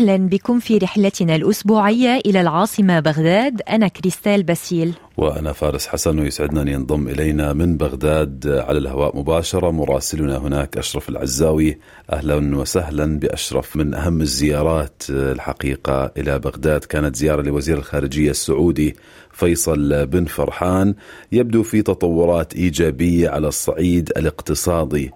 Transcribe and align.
أهلا 0.00 0.16
بكم 0.16 0.58
في 0.58 0.78
رحلتنا 0.78 1.36
الأسبوعية 1.36 2.20
إلى 2.26 2.40
العاصمة 2.40 3.00
بغداد. 3.00 3.62
أنا 3.68 3.88
كريستال 3.88 4.42
باسيل. 4.42 4.94
وأنا 5.16 5.52
فارس 5.52 5.86
حسن 5.86 6.18
ويسعدنا 6.18 6.62
أن 6.62 6.68
ينضم 6.68 7.08
إلينا 7.08 7.52
من 7.52 7.76
بغداد 7.76 8.46
على 8.48 8.78
الهواء 8.78 9.16
مباشرة. 9.16 9.70
مراسلنا 9.70 10.38
هناك 10.38 10.76
أشرف 10.76 11.08
العزاوي. 11.08 11.78
أهلا 12.12 12.56
وسهلا 12.56 13.18
بأشرف. 13.18 13.76
من 13.76 13.94
أهم 13.94 14.20
الزيارات 14.20 15.02
الحقيقة 15.10 16.12
إلى 16.16 16.38
بغداد 16.38 16.84
كانت 16.84 17.16
زيارة 17.16 17.42
لوزير 17.42 17.78
الخارجية 17.78 18.30
السعودي 18.30 18.96
فيصل 19.32 20.06
بن 20.06 20.24
فرحان 20.24 20.94
يبدو 21.32 21.62
في 21.62 21.82
تطورات 21.82 22.54
إيجابية 22.54 23.28
على 23.28 23.48
الصعيد 23.48 24.12
الاقتصادي. 24.16 25.10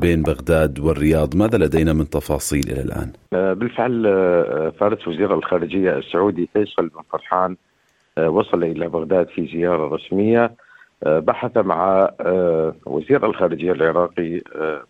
بين 0.00 0.22
بغداد 0.22 0.80
والرياض 0.80 1.36
ماذا 1.36 1.58
لدينا 1.58 1.92
من 1.92 2.08
تفاصيل 2.10 2.62
إلى 2.70 2.80
الآن؟ 2.82 3.12
بالفعل 3.32 4.02
فارس 4.80 5.08
وزير 5.08 5.34
الخارجية 5.34 5.98
السعودي 5.98 6.48
فيصل 6.52 6.88
بن 6.88 7.00
فرحان 7.12 7.56
وصل 8.18 8.64
إلى 8.64 8.88
بغداد 8.88 9.28
في 9.28 9.46
زيارة 9.46 9.94
رسمية 9.94 10.54
بحث 11.06 11.56
مع 11.56 12.10
وزير 12.86 13.26
الخارجية 13.26 13.72
العراقي 13.72 14.40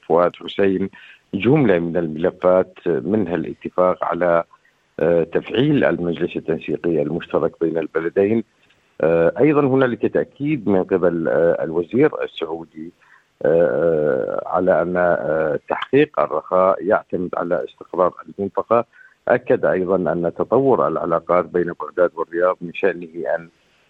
فؤاد 0.09 0.37
حسين 0.37 0.88
جملة 1.34 1.79
من 1.79 1.96
الملفات 1.96 2.79
منها 2.87 3.34
الاتفاق 3.34 4.05
على 4.05 4.45
تفعيل 5.32 5.84
المجلس 5.84 6.37
التنسيقي 6.37 7.02
المشترك 7.02 7.52
بين 7.60 7.79
البلدين 7.79 8.45
أيضا 9.38 9.60
هنالك 9.60 10.07
تأكيد 10.07 10.68
من 10.68 10.84
قبل 10.84 11.29
الوزير 11.60 12.10
السعودي 12.24 12.93
على 14.46 14.82
أن 14.82 15.59
تحقيق 15.68 16.21
الرخاء 16.21 16.85
يعتمد 16.85 17.30
على 17.37 17.65
استقرار 17.65 18.15
المنطقة. 18.38 18.84
أكد 19.29 19.65
أيضا 19.65 19.96
أن 19.96 20.32
تطور 20.38 20.88
العلاقات 20.88 21.45
بين 21.45 21.73
بغداد 21.80 22.10
والرياض 22.15 22.57
من 22.60 22.74
شأنه 22.74 23.34
أن 23.37 23.49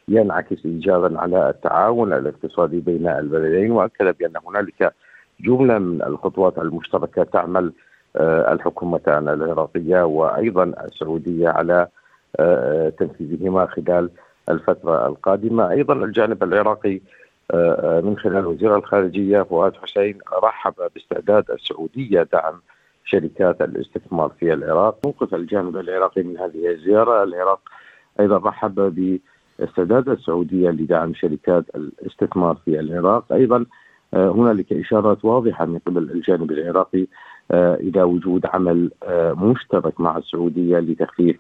ينعكس 0.09 0.67
ايجابا 0.67 1.21
على 1.21 1.51
التعاون 1.51 2.13
الاقتصادي 2.13 2.81
بين 2.81 3.09
البلدين 3.09 3.71
وأكد 3.71 4.17
بأن 4.19 4.33
هنالك 4.47 4.95
جملة 5.41 5.79
من 5.79 6.03
الخطوات 6.03 6.59
المشتركة 6.59 7.23
تعمل 7.23 7.73
الحكومتان 8.21 9.29
العراقية 9.29 10.03
وأيضا 10.03 10.65
السعودية 10.65 11.49
على 11.49 11.89
تنفيذهما 12.99 13.67
خلال 13.67 14.11
الفترة 14.49 15.07
القادمة، 15.07 15.71
أيضا 15.71 15.95
الجانب 15.95 16.43
العراقي 16.43 17.01
من 18.05 18.17
خلال 18.19 18.47
وزير 18.47 18.77
الخارجية 18.77 19.43
فؤاد 19.43 19.77
حسين 19.77 20.19
رحب 20.43 20.75
باستعداد 20.95 21.51
السعودية 21.51 22.23
دعم 22.33 22.61
شركات 23.05 23.63
الاستثمار 23.63 24.33
في 24.41 24.53
العراق، 24.53 24.99
موقف 25.05 25.35
الجانب 25.35 25.77
العراقي 25.77 26.23
من 26.23 26.39
هذه 26.39 26.71
الزيارة، 26.71 27.23
العراق 27.23 27.61
أيضا 28.21 28.39
رحب 28.39 28.75
باستعداد 29.59 30.09
السعودية 30.09 30.71
لدعم 30.71 31.15
شركات 31.15 31.65
الاستثمار 31.75 32.57
في 32.65 32.81
العراق، 32.81 33.33
أيضا 33.33 33.67
هنالك 34.15 34.73
إشارات 34.73 35.25
واضحة 35.25 35.65
من 35.65 35.79
قبل 35.79 36.03
الجانب 36.03 36.51
العراقي 36.51 37.07
إلى 37.55 38.03
وجود 38.03 38.47
عمل 38.47 38.91
مشترك 39.37 40.01
مع 40.01 40.17
السعودية 40.17 40.79
لتخفيف 40.79 41.37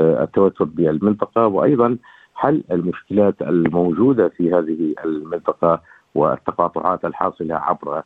التوتر 0.00 0.64
بالمنطقة 0.64 1.46
وأيضا 1.46 1.96
حل 2.38 2.64
المشكلات 2.70 3.42
الموجودة 3.42 4.28
في 4.28 4.52
هذه 4.54 4.94
المنطقة 5.04 5.80
والتقاطعات 6.14 7.04
الحاصلة 7.04 7.54
عبر 7.54 8.02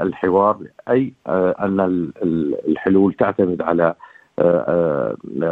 الحوار 0.00 0.56
أي 0.88 1.12
أن 1.26 2.10
الحلول 2.68 3.12
تعتمد 3.14 3.62
على 3.62 3.94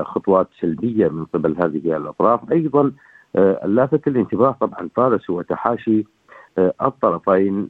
خطوات 0.04 0.48
سلبية 0.60 1.08
من 1.08 1.24
قبل 1.24 1.56
هذه 1.62 1.96
الأطراف. 1.96 2.52
أيضا 2.52 2.92
اللافت 3.36 4.08
الانتباه 4.08 4.56
طبعا 4.60 4.88
فارس 4.96 5.30
هو 5.30 5.42
تحاشي 5.42 6.04
الطرفين 6.58 7.68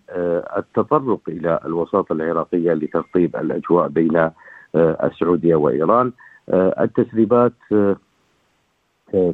التطرق 0.57 1.21
إلى 1.29 1.61
الوساطه 1.65 2.13
العراقية 2.13 2.73
لترطيب 2.73 3.37
الأجواء 3.37 3.89
بين 3.89 4.31
السعودية 4.75 5.55
وإيران 5.55 6.13
التسريبات 6.55 7.53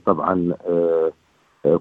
طبعا 0.07 0.55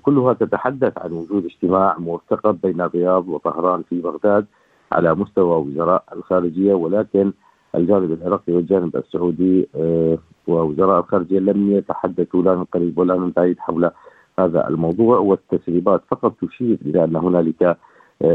كلها 0.04 0.34
تتحدث 0.34 0.94
عن 0.98 1.12
وجود 1.12 1.46
اجتماع 1.46 1.98
مرتقب 1.98 2.62
بين 2.64 2.82
الرياض 2.82 3.28
وطهران 3.30 3.84
في 3.90 4.02
بغداد 4.02 4.46
على 4.92 5.16
مستوى 5.16 5.56
وزراء 5.62 6.04
الخارجية 6.14 6.74
ولكن 6.74 7.32
الجانب 7.76 8.12
العراقي 8.12 8.54
والجانب 8.54 8.96
السعودي 8.96 9.68
ووزراء 10.48 11.00
الخارجية 11.00 11.40
لم 11.40 11.72
يتحدثوا 11.72 12.44
لا 12.44 12.56
من 12.56 12.64
قريب 12.64 12.98
ولا 12.98 13.16
من 13.16 13.32
بعيد 13.32 13.60
حول 13.60 13.92
هذا 14.40 14.68
الموضوع 14.68 15.18
والتسريبات 15.18 16.02
فقط 16.12 16.34
تشير 16.42 16.78
إلى 16.86 17.04
أن 17.04 17.16
هنالك 17.16 17.78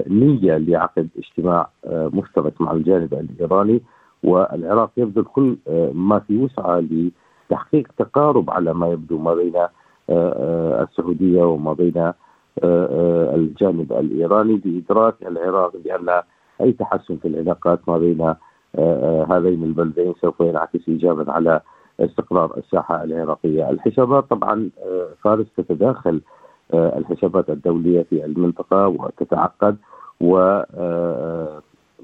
نية 0.09 0.57
لعقد 0.59 1.09
اجتماع 1.19 1.69
مشترك 1.91 2.61
مع 2.61 2.73
الجانب 2.73 3.15
الإيراني 3.15 3.81
والعراق 4.23 4.91
يبذل 4.97 5.25
كل 5.25 5.57
ما 5.93 6.19
في 6.19 6.37
وسعة 6.39 6.81
لتحقيق 7.51 7.89
تقارب 7.99 8.51
على 8.51 8.75
ما 8.75 8.89
يبدو 8.89 9.19
ما 9.19 9.35
بين 9.35 9.67
السعودية 10.83 11.43
وما 11.43 11.73
بين 11.73 12.13
الجانب 13.35 13.93
الإيراني 13.93 14.57
بإدراك 14.65 15.15
العراق 15.23 15.73
بأن 15.85 16.23
أي 16.61 16.73
تحسن 16.73 17.17
في 17.17 17.29
العلاقات 17.29 17.81
ما 17.89 17.99
بين 17.99 18.35
هذين 19.31 19.65
البلدين 19.65 20.15
سوف 20.21 20.41
ينعكس 20.41 20.89
ايجابا 20.89 21.33
على 21.33 21.61
استقرار 22.01 22.57
الساحة 22.57 23.05
العراقية، 23.05 23.71
الحسابات 23.71 24.25
طبعا 24.31 24.71
فارس 25.23 25.47
تتداخل 25.57 26.21
الحسابات 26.75 27.51
الدولية 27.51 28.03
في 28.03 28.25
المنطقة 28.25 28.89
وتتعقد 28.89 29.77
و 30.21 30.63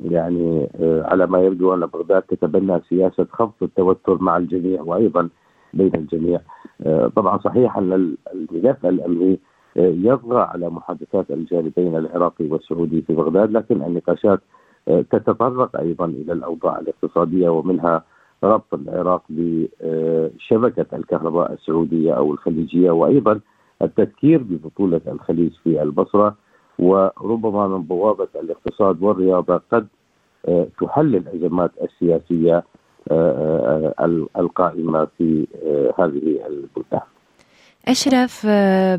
يعني 0.05 0.69
على 0.81 1.27
ما 1.27 1.41
يبدو 1.43 1.75
أن 1.75 1.81
بغداد 1.87 2.23
تتبنى 2.23 2.81
سياسة 2.89 3.27
خفض 3.33 3.53
التوتر 3.63 4.23
مع 4.23 4.37
الجميع 4.37 4.83
وأيضا 4.83 5.29
بين 5.75 5.95
الجميع. 5.95 6.41
طبعا 7.17 7.39
صحيح 7.39 7.79
أن 7.79 8.17
الملف 8.35 8.87
الأمني 8.87 9.39
يطغى 9.77 10.41
على 10.41 10.71
محادثات 10.71 11.31
الجانبين 11.31 11.97
العراقي 11.97 12.47
والسعودي 12.47 13.03
في 13.03 13.15
بغداد 13.15 13.51
لكن 13.53 13.83
النقاشات 13.83 14.41
تتطرق 14.87 15.81
أيضا 15.81 16.05
إلى 16.07 16.33
الأوضاع 16.33 16.79
الاقتصادية 16.79 17.49
ومنها 17.49 18.05
ربط 18.45 18.75
العراق 18.75 19.23
بشبكة 19.31 20.97
الكهرباء 20.97 21.53
السعودية 21.53 22.13
أو 22.13 22.33
الخليجية 22.33 22.91
وأيضا 22.91 23.41
التذكير 23.83 24.43
ببطولة 24.43 25.01
الخليج 25.09 25.53
في 25.65 25.83
البصرة 25.83 26.37
وربما 26.79 27.69
من 27.69 27.83
بوابة 27.83 28.29
الاقتصاد 28.35 29.03
والرياضة 29.03 29.61
قد 29.73 29.87
تحل 30.81 31.17
الازمات 31.17 31.71
السياسية 31.83 32.65
القائمة 34.39 35.09
في 35.19 35.47
هذه 35.99 36.47
البلدان. 36.47 37.01
أشرف 37.89 38.47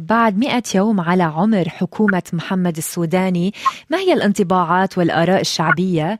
بعد 0.08 0.38
مئة 0.38 0.64
يوم 0.76 1.02
على 1.02 1.24
عمر 1.24 1.70
حكومة 1.70 2.24
محمد 2.34 2.78
السوداني 2.78 3.54
ما 3.90 3.98
هي 3.98 4.14
الانطباعات 4.14 4.98
والآراء 4.98 5.42
الشعبية 5.42 6.20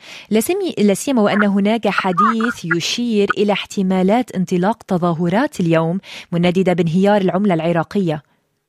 لا 0.80 0.94
سيما 0.94 1.22
وأن 1.22 1.44
هناك 1.44 1.88
حديث 1.88 2.66
يشير 2.76 3.28
إلى 3.38 3.54
احتمالات 3.54 4.36
انطلاق 4.36 4.84
تظاهرات 4.84 5.60
اليوم 5.60 6.00
منددة 6.32 6.74
بانهيار 6.74 7.22
العملة 7.22 7.54
العراقية 7.54 8.24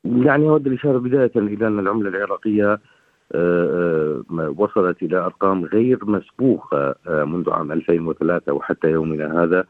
يعني 0.04 0.48
أود 0.48 0.66
الإشارة 0.66 0.98
بداية 0.98 1.30
إلى 1.36 1.66
أن 1.66 1.78
العملة 1.78 2.08
العراقية 2.08 2.78
وصلت 4.56 5.02
إلى 5.02 5.16
أرقام 5.16 5.64
غير 5.64 5.98
مسبوقة 6.04 6.94
منذ 7.06 7.50
عام 7.50 7.72
2003 7.72 8.52
وحتى 8.52 8.90
يومنا 8.90 9.42
هذا 9.42 9.64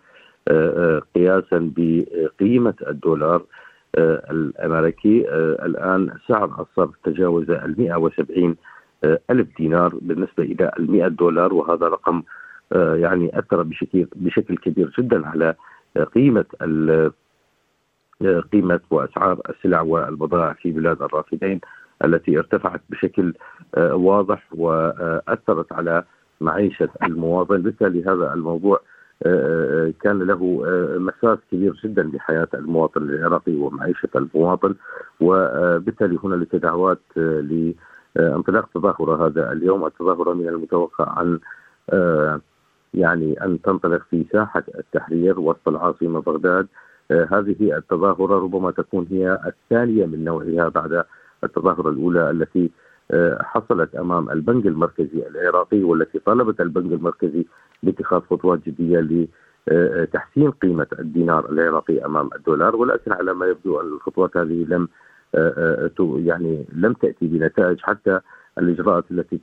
قياسا 1.15 1.73
بقيمة 1.77 2.75
الدولار 2.89 3.43
الأمريكي 3.99 5.29
الآن 5.65 6.11
سعر 6.29 6.61
الصرف 6.61 6.91
تجاوز 7.05 7.51
ال 7.51 7.75
170 7.79 8.57
ألف 9.05 9.49
دينار 9.59 9.95
بالنسبة 10.03 10.43
إلى 10.45 10.71
ال 10.79 10.91
100 10.91 11.09
دولار 11.09 11.55
وهذا 11.55 11.89
رقم 11.89 12.23
يعني 12.73 13.39
أثر 13.39 13.63
بشكل 13.63 14.07
بشكل 14.17 14.57
كبير 14.57 14.93
جدا 14.99 15.27
على 15.27 15.55
قيمة 16.15 16.45
قيمة 18.53 18.81
وأسعار 18.91 19.41
السلع 19.49 19.81
والبضائع 19.81 20.53
في 20.53 20.73
بلاد 20.73 21.03
الرافدين 21.03 21.61
التي 22.05 22.39
ارتفعت 22.39 22.81
بشكل 22.91 23.35
واضح 23.77 24.47
وأثرت 24.55 25.73
على 25.73 26.05
معيشة 26.41 26.89
المواطن. 27.03 27.63
بالتالي 27.63 28.05
هذا 28.05 28.35
الموضوع 28.35 28.81
كان 30.01 30.23
له 30.23 30.63
مساس 30.99 31.39
كبير 31.53 31.81
جدا 31.85 32.11
بحياه 32.11 32.49
المواطن 32.55 33.03
العراقي 33.03 33.55
ومعيشة 33.55 34.09
المواطن. 34.17 34.75
وبالتالي 35.21 36.19
هنالك 36.25 36.57
دعوات 36.57 37.01
لانطلاق 37.17 38.69
تظاهرة 38.75 39.27
هذا 39.27 39.53
اليوم. 39.53 39.87
التظاهرة 39.87 40.33
من 40.33 40.49
المتوقع 40.49 41.23
أن 41.23 41.39
يعني 42.95 43.45
أن 43.45 43.63
تنطلق 43.63 44.03
في 44.11 44.25
ساحة 44.33 44.63
التحرير 44.79 45.41
وسط 45.41 45.69
العاصمة 45.69 46.21
بغداد. 46.21 46.67
هذه 47.11 47.77
التظاهرة 47.77 48.39
ربما 48.39 48.71
تكون 48.71 49.07
هي 49.11 49.39
الثانية 49.47 50.07
من 50.07 50.25
نوعها 50.25 50.69
بعد 50.69 51.05
التظاهرة 51.45 51.89
الأولى 51.89 52.31
التي 52.31 52.71
حصلت 53.41 53.95
أمام 53.95 54.31
البنك 54.31 54.67
المركزي 54.67 55.27
العراقي 55.29 55.83
والتي 55.83 56.19
طالبت 56.19 56.61
البنك 56.61 56.93
المركزي 56.93 57.47
باتخاذ 57.83 58.21
خطوات 58.21 58.61
جدية 58.67 59.29
لتحسين 59.69 60.51
قيمة 60.51 60.87
الدينار 60.99 61.51
العراقي 61.51 62.05
أمام 62.05 62.31
الدولار. 62.37 62.77
ولكن 62.77 63.13
على 63.13 63.35
ما 63.35 63.47
يبدو 63.47 63.81
الخطوات 63.81 64.37
هذه 64.37 64.67
لم 64.69 64.89
يعني 66.27 66.65
لم 66.73 66.93
تأتي 66.93 67.27
بنتائج 67.27 67.81
حتى 67.81 68.21
الإجراءات 68.59 69.05
التي 69.11 69.41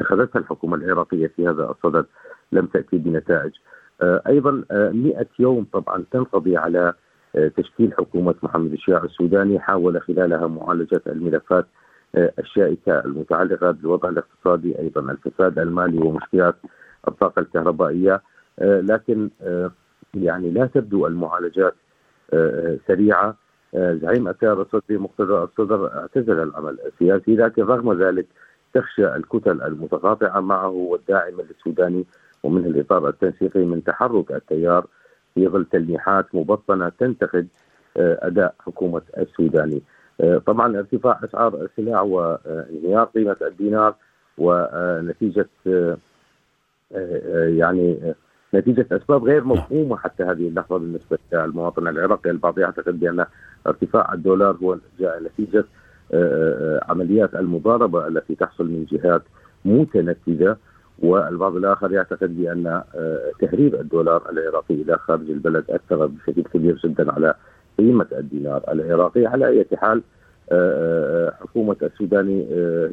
اتخذتها 0.00 0.38
الحكومة 0.38 0.76
العراقية 0.76 1.26
في 1.26 1.48
هذا 1.48 1.70
الصدد. 1.70 2.06
لم 2.54 2.66
تأتي 2.66 2.98
بنتائج. 2.98 3.52
أيضا 4.02 4.64
100 4.72 5.26
يوم 5.38 5.66
طبعا 5.72 6.04
تنقضي 6.10 6.56
على 6.56 6.92
تشكيل 7.56 7.92
حكومة 7.98 8.34
محمد 8.42 8.72
الشيع 8.72 9.04
السوداني 9.04 9.60
حاول 9.60 10.00
خلالها 10.02 10.46
معالجة 10.46 11.02
الملفات 11.06 11.66
الشائكة 12.16 13.00
المتعلقة 13.04 13.70
بالوضع 13.70 14.08
الاقتصادي 14.08 14.78
أيضا 14.78 15.00
الفساد 15.00 15.58
المالي 15.58 15.98
ومشكلات 15.98 16.54
الطاقة 17.08 17.40
الكهربائية 17.40 18.22
لكن 18.60 19.30
يعني 20.14 20.50
لا 20.50 20.66
تبدو 20.66 21.06
المعالجات 21.06 21.74
سريعة 22.88 23.36
زعيم 23.74 24.28
التيار 24.28 24.62
الصدري 24.62 24.98
مقتدى 24.98 25.32
الصدر 25.32 25.92
اعتزل 25.98 26.42
العمل 26.42 26.78
السياسي 26.86 27.36
لكن 27.36 27.62
رغم 27.62 28.02
ذلك 28.02 28.26
تخشى 28.74 29.16
الكتل 29.16 29.62
المتقاطعة 29.62 30.40
معه 30.40 30.68
والداعم 30.68 31.40
السوداني 31.40 32.04
ومنه 32.44 32.66
الإطار 32.66 33.08
التنسيقي 33.08 33.60
من 33.64 33.84
تحرك 33.84 34.32
التيار 34.32 34.86
في 35.34 35.48
ظل 35.48 35.64
تلميحات 35.64 36.34
مبطنة 36.34 36.88
تنتقد 36.88 37.46
أداء 37.96 38.54
حكومة 38.60 39.02
السوداني. 39.18 39.82
طبعا 40.46 40.78
ارتفاع 40.78 41.20
أسعار 41.24 41.54
السلع 41.54 42.00
وانهيار 42.00 43.04
قيمة 43.04 43.36
الدينار 43.42 43.94
ونتيجه 44.38 45.46
يعني 47.34 48.14
نتيجة 48.54 48.86
أسباب 48.92 49.24
غير 49.24 49.44
مفهومة 49.44 49.96
حتى 49.96 50.22
هذه 50.22 50.48
اللحظة 50.48 50.78
بالنسبة 50.78 51.18
للمواطن 51.32 51.88
العراقي 51.88 52.30
البعض 52.30 52.58
يعتقد 52.58 53.00
بأن 53.00 53.26
ارتفاع 53.66 54.12
الدولار 54.12 54.56
هو 54.62 54.78
جاء 54.98 55.22
نتيجة 55.22 55.64
عمليات 56.88 57.34
المضاربة 57.34 58.06
التي 58.06 58.34
تحصل 58.34 58.64
من 58.64 58.84
جهات 58.84 59.22
متنفذة 59.64 60.56
والبعض 60.98 61.56
الآخر 61.56 61.92
يعتقد 61.92 62.36
بأن 62.36 62.82
تهريب 63.40 63.74
الدولار 63.74 64.30
العراقي 64.30 64.74
إلى 64.74 64.98
خارج 64.98 65.30
البلد 65.30 65.64
أثر 65.70 66.06
بشكل 66.06 66.42
كبير 66.42 66.76
جدا 66.84 67.12
على 67.12 67.34
قيمة 67.78 68.06
الدينار 68.12 68.62
العراقي. 68.68 69.26
على 69.26 69.48
أي 69.48 69.66
حال 69.76 70.02
حكومة 71.40 71.76
السوداني 71.82 72.46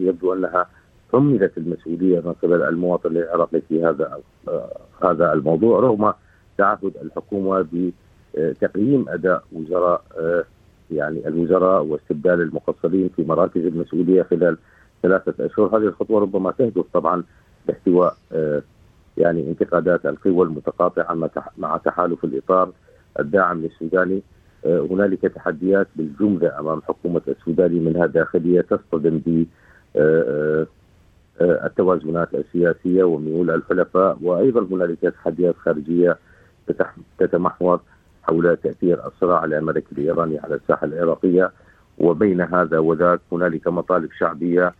يبدو 0.07 0.33
أنها 0.33 0.65
حملت 1.13 1.57
المسؤولية 1.57 2.19
من 2.19 2.33
قبل 2.43 2.61
المواطن 2.61 3.17
العراقي 3.17 3.61
في 3.69 3.85
هذا 3.85 4.19
هذا 5.03 5.33
الموضوع 5.33 5.79
رغم 5.79 6.13
تعهد 6.57 6.91
الحكومة 7.01 7.65
بتقييم 8.33 9.05
أداء 9.09 9.43
وزراء 9.51 10.01
يعني 10.91 11.27
الوزراء 11.27 11.83
واستبدال 11.83 12.41
المقصرين 12.41 13.09
في 13.15 13.23
مراكز 13.23 13.65
المسؤولية 13.65 14.23
خلال 14.23 14.57
ثلاثة 15.03 15.45
أشهر. 15.45 15.77
هذه 15.77 15.83
الخطوة 15.83 16.21
ربما 16.21 16.51
تهدف 16.51 16.85
طبعا 16.93 17.23
لاحتواء 17.67 18.17
يعني 19.17 19.47
انتقادات 19.47 20.05
القوى 20.05 20.45
المتقاطعة 20.45 21.29
مع 21.57 21.77
تحالف 21.77 22.23
الإطار 22.23 22.71
الداعم 23.19 23.61
للسوداني. 23.61 24.21
هنالك 24.65 25.21
تحديات 25.21 25.87
بالجملة 25.95 26.59
أمام 26.59 26.81
حكومة 26.81 27.21
السوداني 27.27 27.79
منها 27.79 28.05
داخلية 28.05 28.61
تصطدم 28.61 29.21
ب 29.25 29.45
التوازنات 31.41 32.35
السياسية 32.35 33.03
وميول 33.03 33.51
الحلفاء 33.51 34.17
وأيضا 34.21 34.61
هنالك 34.75 34.99
تحديات 35.01 35.55
خارجية 35.57 36.17
تتمحور 37.19 37.79
حول 38.23 38.57
تأثير 38.57 39.07
الصراع 39.07 39.45
الأمريكي 39.45 39.91
الإيراني 39.91 40.39
على 40.39 40.55
الساحة 40.55 40.85
العراقية. 40.85 41.51
وبين 41.97 42.41
هذا 42.41 42.79
وذاك 42.79 43.19
هنالك 43.31 43.67
مطالب 43.67 44.09
شعبية 44.19 44.73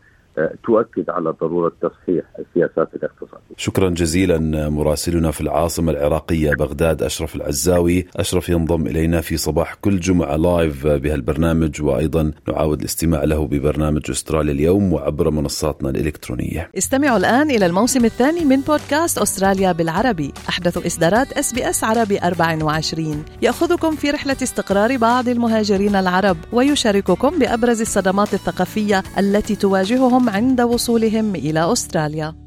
تؤكد 0.63 1.09
على 1.09 1.33
ضرورة 1.41 1.71
تصحيح 1.81 2.25
السياسات 2.39 2.89
الاقتصادية. 2.95 3.55
شكرا 3.57 3.89
جزيلا 3.89 4.69
مراسلنا 4.69 5.31
في 5.31 5.41
العاصمة 5.41 5.91
العراقية 5.91 6.51
بغداد 6.53 7.03
أشرف 7.03 7.35
العزاوي، 7.35 8.07
أشرف 8.15 8.49
ينضم 8.49 8.87
إلينا 8.87 9.21
في 9.21 9.37
صباح 9.37 9.73
كل 9.73 9.99
جمعة 9.99 10.35
live 10.35 10.87
بهالبرنامج 10.87 11.81
وأيضا 11.81 12.31
نعاود 12.47 12.79
الاستماع 12.79 13.23
له 13.23 13.47
ببرنامج 13.47 14.11
أستراليا 14.11 14.51
اليوم 14.51 14.93
وعبر 14.93 15.29
منصاتنا 15.29 15.89
الإلكترونية. 15.89 16.69
استمعوا 16.77 17.17
الآن 17.17 17.51
إلى 17.51 17.65
الموسم 17.65 18.05
الثاني 18.05 18.45
من 18.45 18.61
بودكاست 18.61 19.17
أستراليا 19.17 19.71
بالعربي، 19.71 20.33
أحدث 20.49 20.85
إصدارات 20.85 21.33
إس 21.33 21.53
بي 21.53 21.69
إس 21.69 21.83
عربي 21.83 22.19
24 22.19 23.25
يأخذكم 23.41 23.95
في 23.95 24.09
رحلة 24.09 24.37
استقرار 24.43 24.97
بعض 24.97 25.27
المهاجرين 25.27 25.95
العرب 25.95 26.37
ويشارككم 26.53 27.39
بأبرز 27.39 27.81
الصدمات 27.81 28.33
الثقافية 28.33 29.03
التي 29.17 29.55
تواجههم 29.55 30.20
عند 30.29 30.61
وصولهم 30.61 31.35
إلى 31.35 31.71
أستراليا. 31.71 32.40